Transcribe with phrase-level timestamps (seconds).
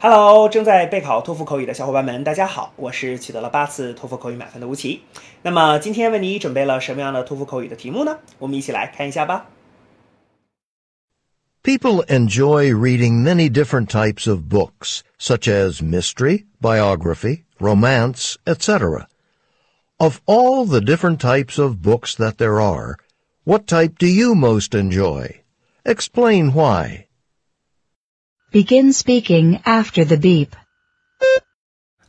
[0.00, 5.00] Hello，正在备考托福口语的小伙伴们，大家好，我是取得了八次托福口语满分的吴奇。
[5.42, 8.18] 那么今天为你准备了什么样的托福口语的题目呢？
[8.38, 9.46] 我们一起来看一下吧。
[11.62, 19.06] People enjoy reading many different types of books, such as mystery, biography, romance, etc.
[19.96, 22.98] Of all the different types of books that there are,
[23.44, 25.40] what type do you most enjoy?
[25.86, 27.06] Explain why.
[28.51, 30.55] Begin speaking after the beep.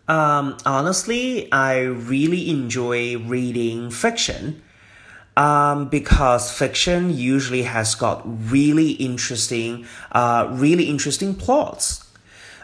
[0.09, 4.63] Um, honestly, I really enjoy reading fiction.
[5.37, 12.07] Um, because fiction usually has got really interesting, uh, really interesting plots.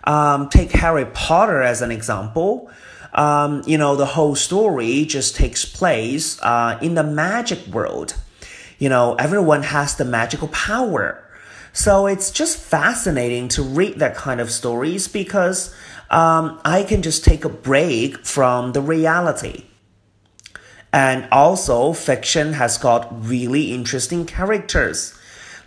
[0.05, 2.71] Um, take Harry Potter as an example.
[3.13, 8.15] Um, you know, the whole story just takes place uh, in the magic world.
[8.79, 11.26] You know, everyone has the magical power.
[11.76, 15.74] So it's just fascinating to read that kind of stories because
[16.10, 19.66] um, I can just take a break from the reality.
[20.92, 25.14] And also, fiction has got really interesting characters.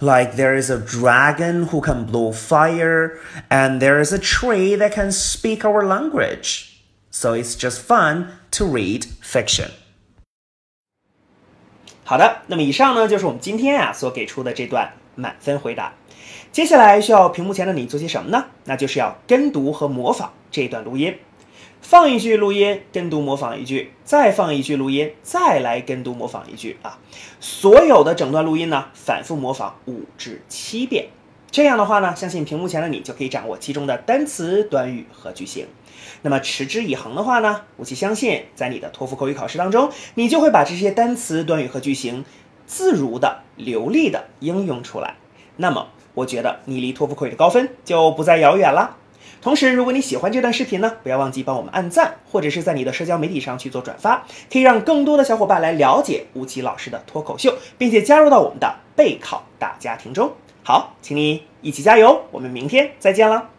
[0.00, 3.18] Like there is a dragon who can blow fire,
[3.48, 6.82] and there is a tree that can speak our language.
[7.10, 9.70] So it's just fun to read fiction.
[12.04, 15.94] 好的，那么以上呢就是我们今天啊所给出的这段满分回答。
[16.51, 18.45] 接下来需要屏幕前的你做些什么呢？
[18.65, 21.15] 那就是要跟读和模仿这段录音。
[21.81, 26.99] 放一句录音，跟读模仿一句，再放一句录音，再来跟读模仿一句啊！
[27.39, 31.07] 所有的整段录音呢，反复模仿五至七遍。
[31.51, 35.67] 这样的话呢，相信屏幕前的你就可以掌握其中的单词、短语和句型。
[36.21, 42.25] 那么持之以恒的话呢，我相信在你的托福口语考试当中，你就会把这些单词、短语和句型
[42.65, 45.15] 自如的、流利的应用出来。
[45.55, 45.87] 那么，
[46.19, 48.97] 我觉得你离托福口语的高分就不再遥远了。
[49.41, 60.33] 同时，如果你喜欢这段视频呢，不要忘记帮我们按赞，或者是在你的社交媒体上去做转发，可以让更多的小伙伴来了解吴奇老师的脱口秀，并且加入到我们的备考大家庭中。
[60.61, 63.58] 好，请你一起加油，我们明天再见了。